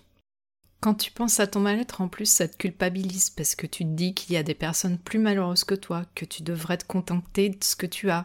Quand 0.81 0.95
tu 0.95 1.11
penses 1.11 1.39
à 1.39 1.45
ton 1.45 1.59
mal-être, 1.59 2.01
en 2.01 2.07
plus, 2.07 2.25
ça 2.25 2.47
te 2.47 2.57
culpabilise 2.57 3.29
parce 3.29 3.53
que 3.53 3.67
tu 3.67 3.83
te 3.83 3.89
dis 3.89 4.15
qu'il 4.15 4.33
y 4.33 4.37
a 4.37 4.43
des 4.43 4.55
personnes 4.55 4.97
plus 4.97 5.19
malheureuses 5.19 5.63
que 5.63 5.75
toi, 5.75 6.05
que 6.15 6.25
tu 6.25 6.41
devrais 6.41 6.77
te 6.77 6.85
contenter 6.85 7.49
de 7.49 7.63
ce 7.63 7.75
que 7.75 7.85
tu 7.85 8.09
as. 8.09 8.23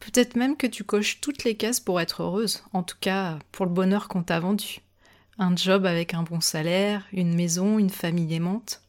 Peut-être 0.00 0.36
même 0.36 0.56
que 0.56 0.66
tu 0.66 0.84
coches 0.84 1.20
toutes 1.20 1.44
les 1.44 1.54
cases 1.54 1.80
pour 1.80 2.00
être 2.00 2.22
heureuse, 2.22 2.62
en 2.72 2.82
tout 2.82 2.96
cas 2.98 3.38
pour 3.52 3.66
le 3.66 3.72
bonheur 3.72 4.08
qu'on 4.08 4.22
t'a 4.22 4.40
vendu. 4.40 4.80
Un 5.38 5.54
job 5.54 5.84
avec 5.84 6.14
un 6.14 6.22
bon 6.22 6.40
salaire, 6.40 7.06
une 7.12 7.34
maison, 7.34 7.78
une 7.78 7.90
famille 7.90 8.34
aimante. 8.34 8.80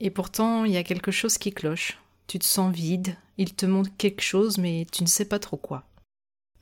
Et 0.00 0.10
pourtant, 0.10 0.64
il 0.64 0.72
y 0.72 0.78
a 0.78 0.84
quelque 0.84 1.10
chose 1.10 1.36
qui 1.36 1.52
cloche. 1.52 1.98
Tu 2.26 2.38
te 2.38 2.44
sens 2.44 2.74
vide, 2.74 3.16
il 3.36 3.54
te 3.54 3.66
montre 3.66 3.90
quelque 3.98 4.22
chose, 4.22 4.56
mais 4.56 4.86
tu 4.90 5.02
ne 5.02 5.08
sais 5.08 5.26
pas 5.26 5.38
trop 5.38 5.58
quoi. 5.58 5.86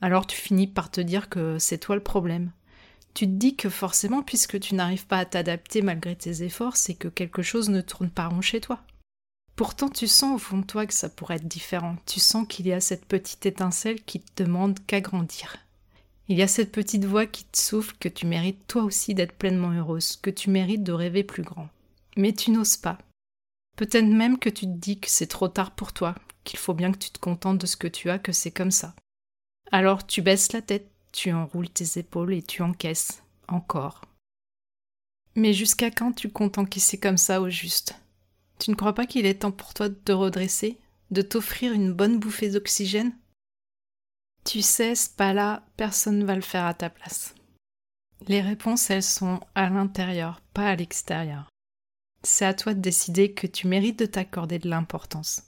Alors 0.05 0.27
tu 0.27 0.37
finis 0.37 0.67
par 0.67 0.91
te 0.91 1.01
dire 1.01 1.29
que 1.29 1.57
c'est 1.57 1.79
toi 1.79 1.95
le 1.95 2.03
problème. 2.03 2.51
Tu 3.15 3.25
te 3.25 3.31
dis 3.31 3.55
que 3.55 3.69
forcément, 3.69 4.21
puisque 4.21 4.59
tu 4.59 4.75
n'arrives 4.75 5.07
pas 5.07 5.17
à 5.17 5.25
t'adapter 5.25 5.81
malgré 5.81 6.15
tes 6.15 6.43
efforts, 6.43 6.77
c'est 6.77 6.93
que 6.93 7.07
quelque 7.07 7.41
chose 7.41 7.69
ne 7.69 7.81
tourne 7.81 8.11
pas 8.11 8.27
rond 8.27 8.41
chez 8.41 8.61
toi. 8.61 8.83
Pourtant, 9.55 9.89
tu 9.89 10.05
sens 10.05 10.35
au 10.35 10.37
fond 10.37 10.59
de 10.59 10.65
toi 10.65 10.85
que 10.85 10.93
ça 10.93 11.09
pourrait 11.09 11.37
être 11.37 11.47
différent. 11.47 11.95
Tu 12.05 12.19
sens 12.19 12.45
qu'il 12.47 12.67
y 12.67 12.71
a 12.71 12.81
cette 12.81 13.05
petite 13.05 13.47
étincelle 13.47 13.99
qui 14.03 14.19
te 14.19 14.43
demande 14.43 14.77
qu'à 14.85 15.01
grandir. 15.01 15.55
Il 16.27 16.37
y 16.37 16.43
a 16.43 16.47
cette 16.47 16.71
petite 16.71 17.05
voix 17.05 17.25
qui 17.25 17.45
te 17.45 17.57
souffle 17.57 17.95
que 17.99 18.09
tu 18.09 18.27
mérites 18.27 18.67
toi 18.67 18.83
aussi 18.83 19.15
d'être 19.15 19.33
pleinement 19.33 19.71
heureuse, 19.71 20.17
que 20.17 20.29
tu 20.29 20.51
mérites 20.51 20.83
de 20.83 20.91
rêver 20.91 21.23
plus 21.23 21.41
grand. 21.41 21.69
Mais 22.15 22.31
tu 22.31 22.51
n'oses 22.51 22.77
pas, 22.77 22.99
Peut-être 23.75 24.05
même 24.05 24.37
que 24.37 24.49
tu 24.49 24.65
te 24.65 24.77
dis 24.77 24.99
que 24.99 25.09
c'est 25.09 25.25
trop 25.25 25.47
tard 25.47 25.71
pour 25.71 25.93
toi, 25.93 26.13
qu'il 26.43 26.59
faut 26.59 26.75
bien 26.75 26.91
que 26.91 26.97
tu 26.99 27.09
te 27.09 27.17
contentes 27.19 27.57
de 27.57 27.65
ce 27.65 27.75
que 27.75 27.87
tu 27.87 28.11
as, 28.11 28.19
que 28.19 28.31
c'est 28.31 28.51
comme 28.51 28.71
ça. 28.71 28.93
Alors 29.71 30.05
tu 30.05 30.21
baisses 30.21 30.53
la 30.53 30.61
tête, 30.61 30.89
tu 31.11 31.31
enroules 31.31 31.69
tes 31.69 31.99
épaules 31.99 32.33
et 32.33 32.43
tu 32.43 32.61
encaisses, 32.61 33.23
encore. 33.47 34.01
Mais 35.35 35.53
jusqu'à 35.53 35.91
quand 35.91 36.13
tu 36.13 36.29
comptes 36.29 36.57
encaisser 36.57 36.99
comme 36.99 37.17
ça 37.17 37.41
au 37.41 37.49
juste? 37.49 37.99
Tu 38.59 38.71
ne 38.71 38.75
crois 38.75 38.93
pas 38.93 39.05
qu'il 39.05 39.25
est 39.25 39.41
temps 39.41 39.51
pour 39.51 39.73
toi 39.73 39.89
de 39.89 39.95
te 39.95 40.11
redresser, 40.11 40.79
de 41.11 41.21
t'offrir 41.21 41.73
une 41.73 41.93
bonne 41.93 42.19
bouffée 42.19 42.49
d'oxygène? 42.49 43.13
Tu 44.45 44.61
sais, 44.61 44.95
ce 44.95 45.09
pas-là, 45.09 45.63
personne 45.75 46.19
ne 46.19 46.25
va 46.25 46.35
le 46.35 46.41
faire 46.41 46.65
à 46.65 46.73
ta 46.73 46.89
place. 46.89 47.35
Les 48.27 48.41
réponses, 48.41 48.89
elles 48.89 49.03
sont 49.03 49.41
à 49.55 49.69
l'intérieur, 49.69 50.39
pas 50.53 50.69
à 50.69 50.75
l'extérieur. 50.75 51.49
C'est 52.23 52.45
à 52.45 52.53
toi 52.53 52.73
de 52.73 52.79
décider 52.79 53.33
que 53.33 53.47
tu 53.47 53.67
mérites 53.67 53.99
de 53.99 54.05
t'accorder 54.05 54.57
de 54.57 54.69
l'importance. 54.69 55.43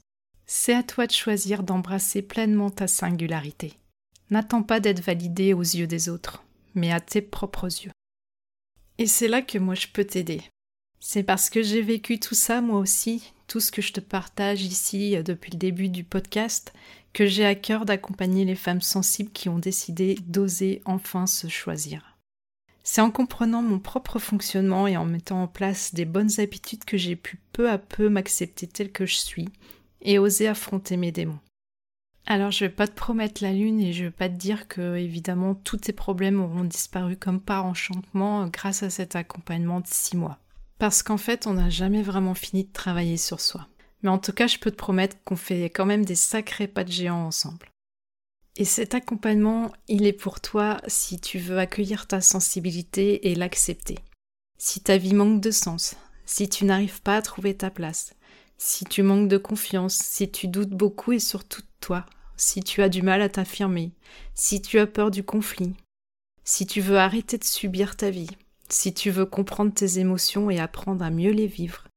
C'est 0.45 0.73
à 0.73 0.83
toi 0.83 1.07
de 1.07 1.11
choisir 1.11 1.63
d'embrasser 1.63 2.21
pleinement 2.21 2.69
ta 2.69 2.87
singularité. 2.87 3.73
N'attends 4.29 4.63
pas 4.63 4.79
d'être 4.79 5.01
validé 5.01 5.53
aux 5.53 5.61
yeux 5.61 5.87
des 5.87 6.09
autres, 6.09 6.43
mais 6.75 6.91
à 6.91 6.99
tes 6.99 7.21
propres 7.21 7.65
yeux. 7.65 7.91
Et 8.97 9.07
c'est 9.07 9.27
là 9.27 9.41
que 9.41 9.57
moi 9.57 9.75
je 9.75 9.87
peux 9.87 10.05
t'aider. 10.05 10.41
C'est 10.99 11.23
parce 11.23 11.49
que 11.49 11.61
j'ai 11.61 11.81
vécu 11.81 12.19
tout 12.19 12.35
ça 12.35 12.61
moi 12.61 12.79
aussi, 12.79 13.31
tout 13.47 13.59
ce 13.59 13.71
que 13.71 13.81
je 13.81 13.93
te 13.93 13.99
partage 13.99 14.63
ici 14.63 15.15
euh, 15.15 15.23
depuis 15.23 15.51
le 15.51 15.57
début 15.57 15.89
du 15.89 16.03
podcast, 16.03 16.73
que 17.13 17.25
j'ai 17.25 17.45
à 17.45 17.55
cœur 17.55 17.85
d'accompagner 17.85 18.45
les 18.45 18.55
femmes 18.55 18.81
sensibles 18.81 19.31
qui 19.31 19.49
ont 19.49 19.59
décidé 19.59 20.15
d'oser 20.27 20.81
enfin 20.85 21.27
se 21.27 21.47
choisir. 21.47 22.17
C'est 22.83 23.01
en 23.01 23.11
comprenant 23.11 23.61
mon 23.61 23.79
propre 23.79 24.19
fonctionnement 24.19 24.87
et 24.87 24.97
en 24.97 25.05
mettant 25.05 25.43
en 25.43 25.47
place 25.47 25.93
des 25.93 26.05
bonnes 26.05 26.39
habitudes 26.39 26.85
que 26.85 26.97
j'ai 26.97 27.15
pu 27.15 27.39
peu 27.51 27.69
à 27.69 27.77
peu 27.77 28.09
m'accepter 28.09 28.67
tel 28.67 28.91
que 28.91 29.05
je 29.05 29.17
suis 29.17 29.49
et 30.01 30.19
oser 30.19 30.47
affronter 30.47 30.95
mes 30.95 31.11
démons. 31.11 31.39
Alors 32.29 32.51
je 32.51 32.65
vais 32.65 32.69
pas 32.69 32.87
te 32.87 32.93
promettre 32.93 33.41
la 33.41 33.53
lune 33.53 33.79
et 33.79 33.93
je 33.93 34.03
vais 34.03 34.11
pas 34.11 34.27
te 34.27 34.35
dire 34.35 34.67
que 34.67 34.97
évidemment 34.97 35.55
tous 35.55 35.77
tes 35.77 35.93
problèmes 35.93 36.41
auront 36.41 36.65
disparu 36.65 37.15
comme 37.15 37.39
par 37.39 37.65
enchantement 37.65 38.47
grâce 38.47 38.83
à 38.83 38.89
cet 38.89 39.15
accompagnement 39.15 39.79
de 39.79 39.87
six 39.87 40.17
mois. 40.17 40.37
Parce 40.77 41.03
qu'en 41.03 41.15
fait 41.15 41.47
on 41.47 41.53
n'a 41.53 41.69
jamais 41.69 42.03
vraiment 42.03 42.33
fini 42.33 42.65
de 42.65 42.73
travailler 42.73 43.15
sur 43.15 43.39
soi. 43.39 43.69
Mais 44.03 44.09
en 44.09 44.17
tout 44.17 44.33
cas 44.33 44.47
je 44.47 44.57
peux 44.57 44.71
te 44.71 44.75
promettre 44.75 45.15
qu'on 45.23 45.37
fait 45.37 45.69
quand 45.69 45.85
même 45.85 46.03
des 46.03 46.15
sacrés 46.15 46.67
pas 46.67 46.83
de 46.83 46.91
géants 46.91 47.27
ensemble. 47.27 47.69
Et 48.57 48.65
cet 48.65 48.93
accompagnement, 48.93 49.71
il 49.87 50.05
est 50.05 50.13
pour 50.13 50.41
toi 50.41 50.81
si 50.87 51.21
tu 51.21 51.39
veux 51.39 51.59
accueillir 51.59 52.07
ta 52.07 52.19
sensibilité 52.19 53.29
et 53.29 53.35
l'accepter. 53.35 53.99
Si 54.57 54.81
ta 54.81 54.97
vie 54.97 55.13
manque 55.13 55.39
de 55.39 55.51
sens, 55.51 55.95
si 56.25 56.49
tu 56.49 56.65
n'arrives 56.65 57.01
pas 57.01 57.15
à 57.15 57.21
trouver 57.21 57.55
ta 57.55 57.69
place, 57.69 58.15
si 58.57 58.83
tu 58.83 59.01
manques 59.01 59.29
de 59.29 59.37
confiance, 59.37 59.95
si 59.95 60.29
tu 60.29 60.47
doutes 60.47 60.71
beaucoup 60.71 61.13
et 61.13 61.19
surtout 61.19 61.61
de 61.61 61.67
toi, 61.79 62.05
si 62.37 62.61
tu 62.61 62.81
as 62.81 62.89
du 62.89 63.01
mal 63.01 63.21
à 63.21 63.29
t'affirmer, 63.29 63.91
si 64.35 64.61
tu 64.61 64.79
as 64.79 64.87
peur 64.87 65.11
du 65.11 65.23
conflit, 65.23 65.73
si 66.43 66.65
tu 66.65 66.79
veux 66.79 66.97
arrêter 66.97 67.37
de 67.37 67.43
subir 67.43 67.97
ta 67.97 68.09
vie, 68.09 68.29
si 68.69 68.93
tu 68.93 69.09
veux 69.09 69.25
comprendre 69.25 69.73
tes 69.73 69.99
émotions 69.99 70.49
et 70.49 70.59
apprendre 70.59 71.03
à 71.03 71.09
mieux 71.09 71.31
les 71.31 71.47
vivre, 71.47 71.87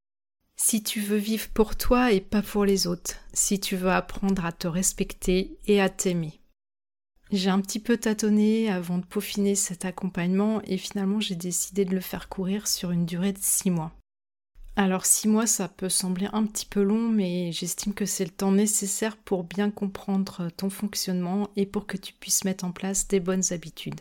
si 0.56 0.82
tu 0.82 1.00
veux 1.00 1.16
vivre 1.16 1.49
pour 1.49 1.76
toi 1.76 2.12
et 2.12 2.20
pas 2.20 2.42
pour 2.42 2.64
les 2.64 2.87
autres, 2.87 3.14
si 3.32 3.61
tu 3.61 3.76
veux 3.76 3.90
apprendre 3.90 4.44
à 4.44 4.52
te 4.52 4.66
respecter 4.66 5.56
et 5.66 5.80
à 5.80 5.88
t'aimer. 5.88 6.40
J'ai 7.32 7.50
un 7.50 7.61
petit 7.61 7.78
peu 7.78 7.97
tâtonné 7.97 8.70
avant 8.70 8.99
de 8.99 9.04
peaufiner 9.04 9.54
cet 9.54 9.85
accompagnement 9.85 10.61
et 10.64 10.76
finalement 10.76 11.20
j'ai 11.20 11.37
décidé 11.37 11.85
de 11.85 11.94
le 11.94 12.00
faire 12.00 12.28
courir 12.28 12.66
sur 12.66 12.90
une 12.90 13.06
durée 13.06 13.32
de 13.32 13.38
6 13.40 13.70
mois. 13.70 13.92
Alors 14.80 15.04
6 15.04 15.28
mois 15.28 15.46
ça 15.46 15.68
peut 15.68 15.90
sembler 15.90 16.26
un 16.32 16.46
petit 16.46 16.64
peu 16.64 16.82
long 16.82 17.10
mais 17.10 17.52
j'estime 17.52 17.92
que 17.92 18.06
c'est 18.06 18.25
le 18.25 18.30
temps 18.30 18.50
nécessaire 18.50 19.18
pour 19.18 19.44
bien 19.44 19.70
comprendre 19.70 20.49
ton 20.56 20.70
fonctionnement 20.70 21.50
et 21.54 21.66
pour 21.66 21.87
que 21.87 21.99
tu 21.99 22.14
puisses 22.14 22.44
mettre 22.44 22.64
en 22.64 22.72
place 22.72 23.06
des 23.06 23.20
bonnes 23.20 23.42
habitudes. 23.50 24.00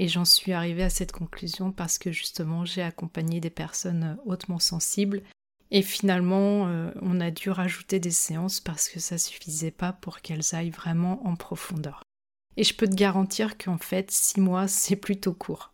Et 0.00 0.08
j'en 0.08 0.24
suis 0.24 0.52
arrivée 0.52 0.82
à 0.82 0.90
cette 0.90 1.12
conclusion 1.12 1.70
parce 1.70 1.96
que 1.96 2.10
justement 2.10 2.64
j'ai 2.64 2.82
accompagné 2.82 3.38
des 3.38 3.50
personnes 3.50 4.18
hautement 4.26 4.58
sensibles 4.58 5.22
et 5.70 5.80
finalement 5.80 6.66
euh, 6.66 6.90
on 7.02 7.20
a 7.20 7.30
dû 7.30 7.48
rajouter 7.48 8.00
des 8.00 8.10
séances 8.10 8.58
parce 8.58 8.88
que 8.88 8.98
ça 8.98 9.16
suffisait 9.16 9.70
pas 9.70 9.92
pour 9.92 10.22
qu'elles 10.22 10.56
aillent 10.56 10.70
vraiment 10.70 11.24
en 11.24 11.36
profondeur. 11.36 12.02
Et 12.56 12.64
je 12.64 12.74
peux 12.74 12.88
te 12.88 12.96
garantir 12.96 13.56
qu'en 13.56 13.78
fait, 13.78 14.10
six 14.10 14.40
mois, 14.40 14.66
c'est 14.66 14.96
plutôt 14.96 15.34
court. 15.34 15.72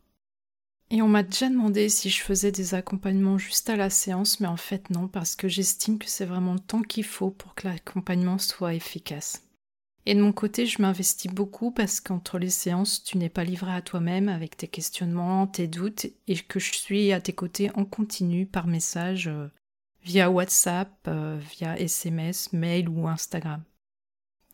Et 0.91 1.03
on 1.03 1.09
m'a 1.09 1.25
déjà 1.25 1.49
demandé 1.49 1.89
si 1.89 2.11
je 2.11 2.23
faisais 2.23 2.53
des 2.53 2.75
accompagnements 2.75 3.39
juste 3.39 3.69
à 3.71 3.77
la 3.77 3.91
séance, 3.91 4.39
mais 4.39 4.47
en 4.47 4.57
fait 4.57 4.91
non, 4.91 5.09
parce 5.09 5.35
que 5.35 5.49
j'estime 5.49 5.99
que 5.99 6.09
c'est 6.09 6.25
vraiment 6.25 6.55
le 6.55 6.61
temps 6.61 6.83
qu'il 6.83 7.05
faut 7.05 7.31
pour 7.31 7.55
que 7.55 7.67
l'accompagnement 7.67 8.39
soit 8.39 8.75
efficace. 8.75 9.43
Et 10.09 10.15
de 10.15 10.23
mon 10.23 10.33
côté, 10.33 10.67
je 10.67 10.81
m'investis 10.81 11.33
beaucoup 11.33 11.73
parce 11.73 11.99
qu'entre 11.99 12.39
les 12.39 12.51
séances, 12.51 13.03
tu 13.03 13.19
n'es 13.19 13.29
pas 13.29 13.43
livré 13.43 13.73
à 13.73 13.83
toi-même 13.83 14.29
avec 14.29 14.57
tes 14.57 14.69
questionnements, 14.69 15.49
tes 15.49 15.67
doutes, 15.67 16.07
et 16.29 16.37
que 16.39 16.61
je 16.61 16.73
suis 16.73 17.13
à 17.13 17.21
tes 17.21 17.33
côtés 17.33 17.73
en 17.75 17.85
continu 17.85 18.47
par 18.47 18.69
message 18.69 19.27
euh, 19.27 19.49
via 20.05 20.31
WhatsApp, 20.31 20.93
euh, 21.09 21.37
via 21.41 21.77
SMS, 21.77 22.53
mail 22.53 22.89
ou 22.89 23.09
Instagram. 23.09 23.65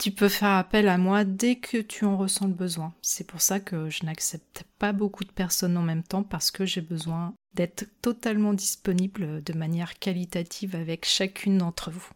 Tu 0.03 0.11
peux 0.11 0.29
faire 0.29 0.49
appel 0.49 0.89
à 0.89 0.99
moi 0.99 1.23
dès 1.23 1.55
que 1.55 1.77
tu 1.77 2.05
en 2.05 2.17
ressens 2.17 2.49
le 2.49 2.55
besoin. 2.55 2.93
C'est 3.03 3.25
pour 3.25 3.41
ça 3.41 3.61
que 3.61 3.89
je 3.89 4.05
n'accepte 4.05 4.65
pas 4.81 4.93
beaucoup 4.93 5.23
de 5.23 5.31
personnes 5.31 5.77
en 5.77 5.83
même 5.83 6.03
temps 6.03 6.25
parce 6.25 6.51
que 6.51 6.67
j'ai 6.67 6.81
besoin 6.81 7.35
d'être 7.55 7.85
totalement 8.03 8.53
disponible 8.53 9.45
de 9.45 9.53
manière 9.53 10.01
qualitative 10.01 10.75
avec 10.75 11.07
chacune 11.07 11.59
d'entre 11.59 11.93
vous. 11.93 12.09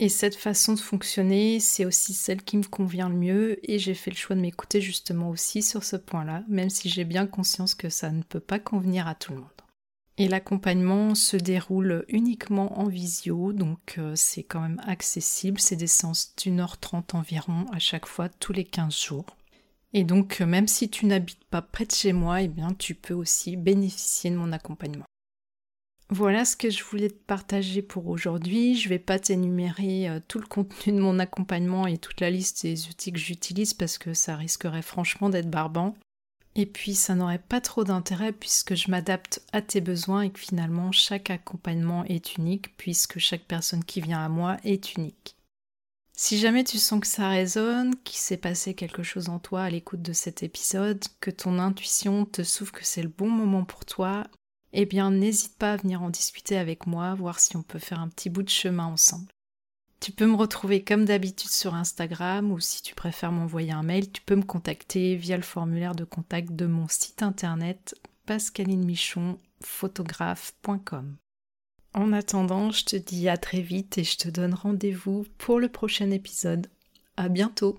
Et 0.00 0.08
cette 0.08 0.34
façon 0.34 0.72
de 0.72 0.80
fonctionner, 0.80 1.60
c'est 1.60 1.84
aussi 1.84 2.14
celle 2.14 2.42
qui 2.42 2.56
me 2.56 2.64
convient 2.64 3.08
le 3.08 3.14
mieux 3.14 3.70
et 3.70 3.78
j'ai 3.78 3.94
fait 3.94 4.10
le 4.10 4.16
choix 4.16 4.34
de 4.34 4.40
m'écouter 4.40 4.80
justement 4.80 5.30
aussi 5.30 5.62
sur 5.62 5.84
ce 5.84 5.94
point-là, 5.94 6.42
même 6.48 6.68
si 6.68 6.88
j'ai 6.88 7.04
bien 7.04 7.28
conscience 7.28 7.76
que 7.76 7.90
ça 7.90 8.10
ne 8.10 8.24
peut 8.24 8.40
pas 8.40 8.58
convenir 8.58 9.06
à 9.06 9.14
tout 9.14 9.34
le 9.34 9.38
monde. 9.38 9.53
Et 10.16 10.28
l'accompagnement 10.28 11.16
se 11.16 11.36
déroule 11.36 12.04
uniquement 12.08 12.78
en 12.78 12.86
visio, 12.86 13.52
donc 13.52 13.96
euh, 13.98 14.12
c'est 14.14 14.44
quand 14.44 14.60
même 14.60 14.80
accessible, 14.86 15.58
c'est 15.58 15.74
des 15.74 15.88
séances 15.88 16.34
d'une 16.36 16.60
heure 16.60 16.78
trente 16.78 17.16
environ 17.16 17.66
à 17.72 17.80
chaque 17.80 18.06
fois 18.06 18.28
tous 18.28 18.52
les 18.52 18.64
15 18.64 18.96
jours. 18.96 19.26
Et 19.92 20.04
donc 20.04 20.40
euh, 20.40 20.46
même 20.46 20.68
si 20.68 20.88
tu 20.88 21.06
n'habites 21.06 21.44
pas 21.44 21.62
près 21.62 21.84
de 21.84 21.92
chez 21.92 22.12
moi, 22.12 22.42
eh 22.42 22.48
bien 22.48 22.74
tu 22.78 22.94
peux 22.94 23.14
aussi 23.14 23.56
bénéficier 23.56 24.30
de 24.30 24.36
mon 24.36 24.52
accompagnement. 24.52 25.04
Voilà 26.10 26.44
ce 26.44 26.56
que 26.56 26.70
je 26.70 26.84
voulais 26.84 27.08
te 27.08 27.24
partager 27.26 27.82
pour 27.82 28.06
aujourd'hui. 28.06 28.76
Je 28.76 28.84
ne 28.84 28.90
vais 28.90 28.98
pas 29.00 29.18
t'énumérer 29.18 30.08
euh, 30.08 30.20
tout 30.28 30.38
le 30.38 30.46
contenu 30.46 30.92
de 30.92 31.00
mon 31.00 31.18
accompagnement 31.18 31.88
et 31.88 31.98
toute 31.98 32.20
la 32.20 32.30
liste 32.30 32.62
des 32.62 32.86
outils 32.88 33.12
que 33.12 33.18
j'utilise 33.18 33.74
parce 33.74 33.98
que 33.98 34.14
ça 34.14 34.36
risquerait 34.36 34.82
franchement 34.82 35.28
d'être 35.28 35.50
barbant. 35.50 35.96
Et 36.56 36.66
puis 36.66 36.94
ça 36.94 37.14
n'aurait 37.14 37.38
pas 37.38 37.60
trop 37.60 37.82
d'intérêt 37.82 38.32
puisque 38.32 38.74
je 38.74 38.90
m'adapte 38.90 39.42
à 39.52 39.60
tes 39.60 39.80
besoins 39.80 40.22
et 40.22 40.30
que 40.30 40.38
finalement 40.38 40.92
chaque 40.92 41.30
accompagnement 41.30 42.04
est 42.04 42.36
unique 42.36 42.76
puisque 42.76 43.18
chaque 43.18 43.44
personne 43.44 43.84
qui 43.84 44.00
vient 44.00 44.24
à 44.24 44.28
moi 44.28 44.58
est 44.62 44.94
unique. 44.94 45.36
Si 46.16 46.38
jamais 46.38 46.62
tu 46.62 46.78
sens 46.78 47.00
que 47.00 47.08
ça 47.08 47.28
résonne, 47.28 47.96
qu'il 48.04 48.18
s'est 48.18 48.36
passé 48.36 48.74
quelque 48.74 49.02
chose 49.02 49.28
en 49.28 49.40
toi 49.40 49.64
à 49.64 49.70
l'écoute 49.70 50.00
de 50.00 50.12
cet 50.12 50.44
épisode, 50.44 51.02
que 51.20 51.32
ton 51.32 51.58
intuition 51.58 52.24
te 52.24 52.44
souffle 52.44 52.70
que 52.70 52.86
c'est 52.86 53.02
le 53.02 53.08
bon 53.08 53.28
moment 53.28 53.64
pour 53.64 53.84
toi, 53.84 54.24
eh 54.72 54.86
bien 54.86 55.10
n'hésite 55.10 55.58
pas 55.58 55.72
à 55.72 55.76
venir 55.76 56.02
en 56.02 56.10
discuter 56.10 56.56
avec 56.56 56.86
moi, 56.86 57.14
voir 57.14 57.40
si 57.40 57.56
on 57.56 57.62
peut 57.64 57.80
faire 57.80 57.98
un 57.98 58.08
petit 58.08 58.30
bout 58.30 58.44
de 58.44 58.48
chemin 58.48 58.86
ensemble. 58.86 59.33
Tu 60.04 60.12
peux 60.12 60.26
me 60.26 60.36
retrouver 60.36 60.84
comme 60.84 61.06
d'habitude 61.06 61.50
sur 61.50 61.74
Instagram 61.74 62.52
ou 62.52 62.60
si 62.60 62.82
tu 62.82 62.94
préfères 62.94 63.32
m'envoyer 63.32 63.72
un 63.72 63.82
mail, 63.82 64.12
tu 64.12 64.20
peux 64.20 64.36
me 64.36 64.42
contacter 64.42 65.16
via 65.16 65.38
le 65.38 65.42
formulaire 65.42 65.94
de 65.94 66.04
contact 66.04 66.52
de 66.52 66.66
mon 66.66 66.88
site 66.88 67.22
internet 67.22 67.94
pascalinemichonphotographe.com. 68.26 71.16
En 71.94 72.12
attendant, 72.12 72.70
je 72.70 72.84
te 72.84 72.96
dis 72.96 73.30
à 73.30 73.38
très 73.38 73.62
vite 73.62 73.96
et 73.96 74.04
je 74.04 74.18
te 74.18 74.28
donne 74.28 74.52
rendez-vous 74.52 75.24
pour 75.38 75.58
le 75.58 75.70
prochain 75.70 76.10
épisode. 76.10 76.66
À 77.16 77.30
bientôt! 77.30 77.78